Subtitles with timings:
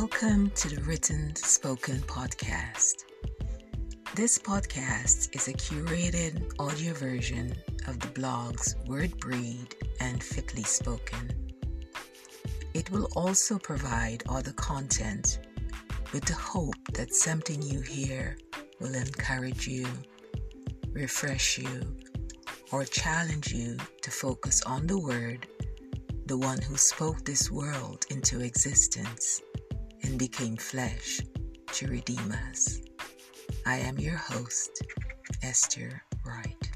[0.00, 3.04] Welcome to the Written Spoken Podcast.
[4.14, 7.54] This podcast is a curated audio version
[7.88, 11.30] of the blogs Word Breed and Fitly Spoken.
[12.74, 15.38] It will also provide other content
[16.12, 18.36] with the hope that something you hear
[18.78, 19.86] will encourage you,
[20.92, 21.96] refresh you,
[22.70, 25.46] or challenge you to focus on the Word,
[26.26, 29.40] the one who spoke this world into existence
[30.06, 31.20] and became flesh
[31.72, 32.80] to redeem us.
[33.66, 34.82] I am your host,
[35.42, 36.70] Esther Wright.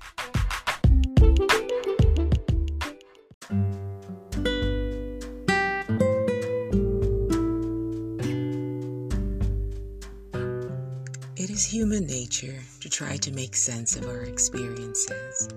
[11.36, 15.48] It is human nature to try to make sense of our experiences.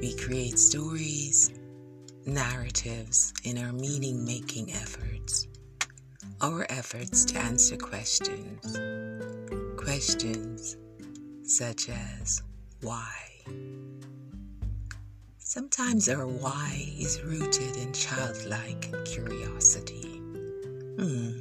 [0.00, 1.52] We create stories,
[2.26, 5.46] narratives in our meaning making efforts
[6.40, 8.78] our efforts to answer questions.
[9.76, 10.76] Questions
[11.42, 12.42] such as
[12.82, 13.12] why.
[15.38, 20.06] Sometimes our why is rooted in childlike curiosity.
[20.98, 21.40] Hmm,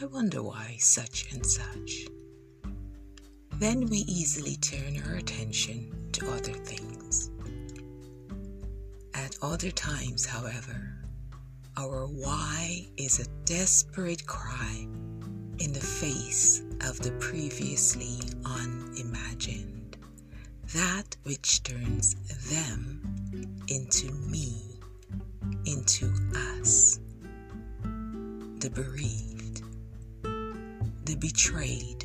[0.00, 2.06] I wonder why such and such.
[3.58, 7.30] Then we easily turn our attention to other things.
[9.14, 10.94] At other times, however,
[11.80, 14.86] our why is a desperate cry
[15.60, 19.96] in the face of the previously unimagined,
[20.74, 22.16] that which turns
[22.50, 23.00] them
[23.68, 24.60] into me,
[25.64, 26.12] into
[26.54, 27.00] us,
[28.58, 29.62] the bereaved,
[31.06, 32.04] the betrayed,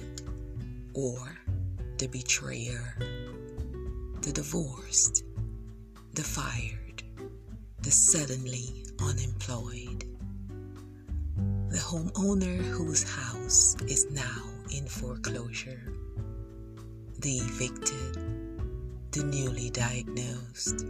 [0.94, 1.38] or
[1.98, 2.96] the betrayer,
[4.22, 5.26] the divorced,
[6.14, 7.04] the fired,
[7.82, 10.06] the suddenly unemployed.
[11.70, 15.82] The homeowner whose house is now in foreclosure.
[17.20, 18.18] The evicted.
[19.12, 20.86] The newly diagnosed.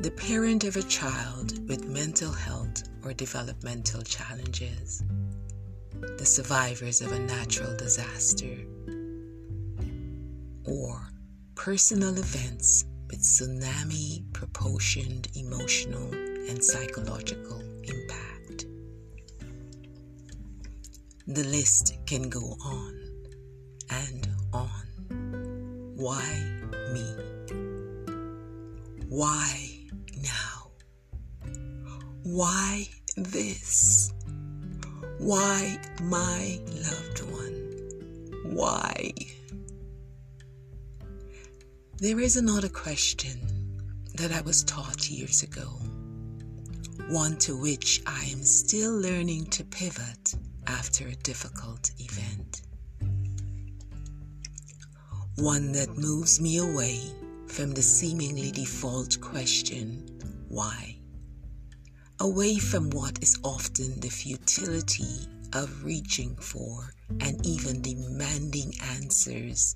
[0.00, 5.02] The parent of a child with mental health or developmental challenges.
[6.00, 8.56] The survivors of a natural disaster.
[10.64, 11.08] Or
[11.54, 16.12] personal events with tsunami proportioned emotional
[16.48, 18.66] and psychological impact.
[21.26, 22.94] The list can go on
[23.90, 25.94] and on.
[25.96, 26.24] Why
[26.92, 27.16] me?
[29.08, 29.80] Why
[30.22, 30.70] now?
[32.24, 34.12] Why this?
[35.18, 38.54] Why my loved one?
[38.54, 39.12] Why?
[42.00, 43.40] There is another question
[44.14, 45.66] that I was taught years ago,
[47.08, 50.36] one to which I am still learning to pivot
[50.68, 52.62] after a difficult event.
[55.38, 57.00] One that moves me away
[57.48, 60.06] from the seemingly default question,
[60.48, 61.00] why?
[62.20, 69.74] Away from what is often the futility of reaching for and even demanding answers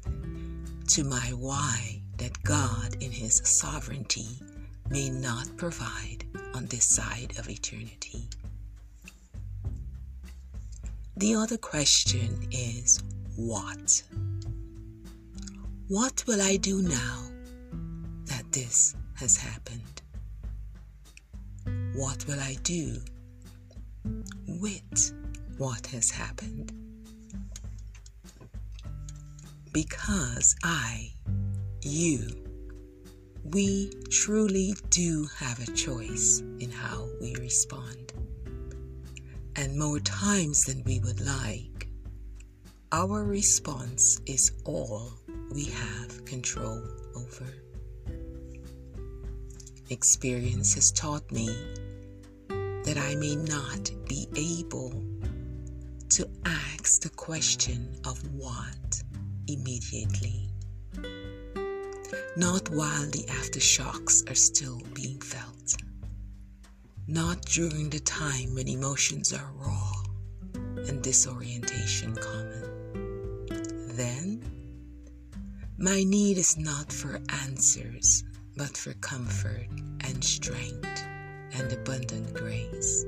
[0.86, 4.28] to my why that God, in His sovereignty,
[4.88, 6.24] may not provide
[6.54, 8.28] on this side of eternity.
[11.16, 13.02] The other question is
[13.34, 14.04] what?
[15.88, 17.24] What will I do now
[18.26, 20.02] that this has happened?
[21.96, 22.98] What will I do
[24.46, 25.12] with
[25.58, 26.70] what has happened?
[29.72, 31.14] Because I
[31.84, 32.20] you,
[33.44, 38.12] we truly do have a choice in how we respond.
[39.56, 41.88] And more times than we would like,
[42.92, 45.12] our response is all
[45.52, 46.82] we have control
[47.16, 47.46] over.
[49.90, 51.48] Experience has taught me
[52.48, 55.02] that I may not be able
[56.10, 59.02] to ask the question of what
[59.48, 60.51] immediately
[62.36, 65.76] not while the aftershocks are still being felt,
[67.06, 69.92] not during the time when emotions are raw
[70.88, 73.96] and disorientation common.
[73.96, 74.42] Then,
[75.76, 78.24] my need is not for answers,
[78.56, 79.66] but for comfort
[80.00, 81.04] and strength
[81.52, 83.04] and abundant grace,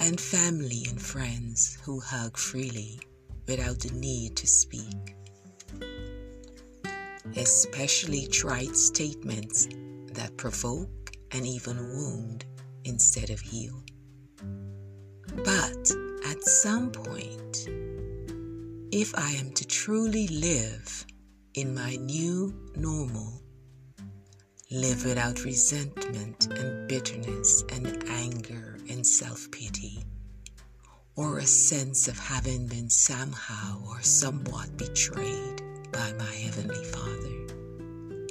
[0.00, 2.98] and family and friends who hug freely
[3.46, 5.14] without the need to speak
[7.36, 9.68] especially trite statements
[10.12, 12.44] that provoke and even wound
[12.84, 13.82] instead of heal.
[15.44, 15.90] But
[16.26, 17.68] at some point,
[18.92, 21.04] if I am to truly live
[21.54, 23.42] in my new normal,
[24.70, 30.04] live without resentment and bitterness and anger and self pity,
[31.16, 37.46] or a sense of having been somehow or somewhat betrayed by my Heavenly Father,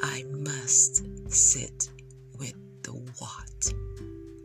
[0.03, 1.89] I must sit
[2.37, 2.53] with
[2.83, 3.73] the what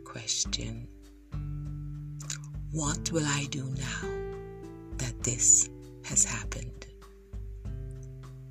[0.03, 0.87] question.
[2.71, 4.09] What will I do now
[4.97, 5.69] that this
[6.05, 6.85] has happened?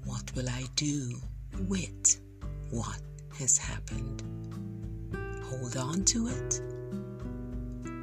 [0.04, 1.20] What will I do
[1.68, 2.20] with
[2.70, 3.00] what
[3.38, 4.22] has happened?
[5.44, 6.60] Hold on to it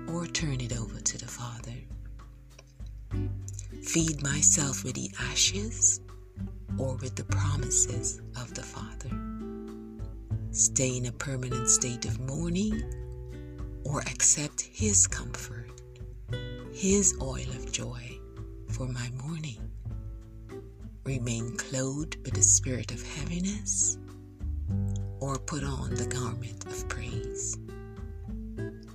[0.09, 1.75] or turn it over to the Father?
[3.83, 6.01] Feed myself with the ashes
[6.77, 9.09] or with the promises of the Father?
[10.51, 12.83] Stay in a permanent state of mourning
[13.83, 15.81] or accept His comfort,
[16.73, 18.17] His oil of joy
[18.69, 19.71] for my mourning?
[21.03, 23.97] Remain clothed with the spirit of heaviness
[25.19, 27.57] or put on the garment of praise?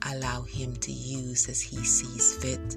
[0.06, 2.76] Allow Him to use as He sees fit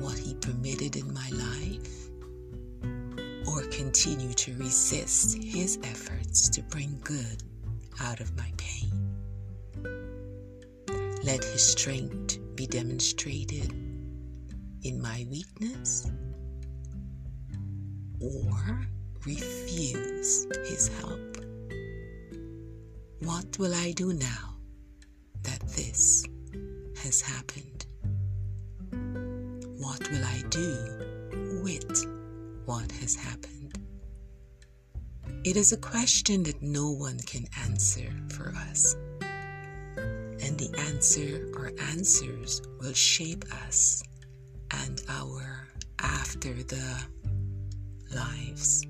[0.00, 2.09] what He permitted in my life,
[3.50, 7.42] or continue to resist His efforts to bring good
[8.00, 8.92] out of my pain.
[11.24, 13.72] Let His strength be demonstrated
[14.82, 16.10] in my weakness,
[18.20, 18.86] or
[19.26, 21.36] refuse His help.
[23.20, 24.56] What will I do now
[25.42, 26.24] that this
[27.02, 27.86] has happened?
[29.78, 32.19] What will I do with
[32.66, 33.78] what has happened?
[35.44, 38.94] It is a question that no one can answer for us.
[39.22, 44.02] And the answer or answers will shape us
[44.70, 45.68] and our
[46.02, 47.04] after the
[48.14, 48.86] lives,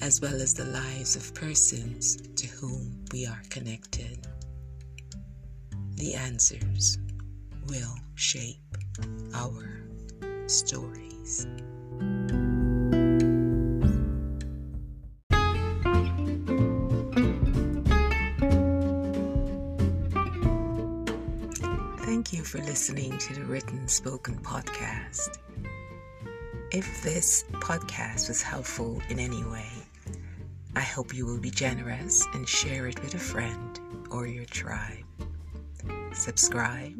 [0.00, 4.26] as well as the lives of persons to whom we are connected.
[5.96, 6.98] The answers
[7.68, 8.76] will shape
[9.34, 9.82] our
[10.46, 11.46] stories.
[22.00, 25.38] Thank you for listening to the Written Spoken podcast.
[26.72, 29.70] If this podcast was helpful in any way,
[30.76, 33.80] I hope you will be generous and share it with a friend
[34.10, 35.04] or your tribe.
[36.12, 36.94] Subscribe,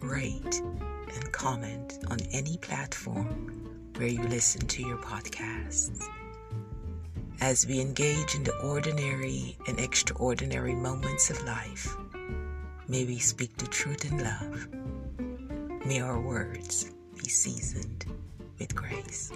[0.00, 0.62] rate,
[1.14, 3.61] and comment on any platform
[3.96, 6.04] where you listen to your podcasts.
[7.40, 11.96] As we engage in the ordinary and extraordinary moments of life,
[12.88, 14.68] may we speak the truth in love.
[15.86, 18.06] May our words be seasoned
[18.58, 19.32] with grace.